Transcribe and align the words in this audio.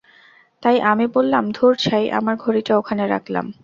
তাই 0.63 0.77
আমি 0.81 1.05
বললাম 1.07 1.43
ধুর 1.51 1.73
ছাই, 1.75 2.05
আমার 2.09 2.35
ঘড়িটা 2.35 2.73
ওখানে 2.77 3.03
রাখলাম। 3.07 3.45